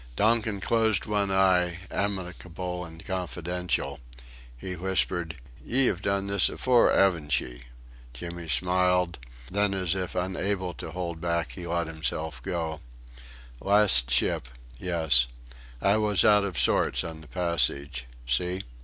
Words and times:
Donkin 0.15 0.61
closed 0.61 1.05
one 1.05 1.29
eye, 1.29 1.81
amicable 1.91 2.83
and 2.83 3.05
confidential. 3.05 3.99
He 4.57 4.75
whispered: 4.75 5.35
"Ye 5.63 5.91
'ave 5.91 6.01
done 6.01 6.25
this 6.25 6.49
afore'aven'tchee?" 6.49 7.65
Jimmy 8.11 8.47
smiled 8.47 9.19
then 9.51 9.75
as 9.75 9.93
if 9.93 10.15
unable 10.15 10.73
to 10.73 10.89
hold 10.89 11.21
back 11.21 11.51
he 11.51 11.67
let 11.67 11.85
himself 11.85 12.41
go: 12.41 12.79
"Last 13.59 14.09
ship 14.09 14.47
yes. 14.79 15.27
I 15.83 15.97
was 15.97 16.25
out 16.25 16.45
of 16.45 16.57
sorts 16.57 17.03
on 17.03 17.21
the 17.21 17.27
passage. 17.27 18.07
See? 18.25 18.63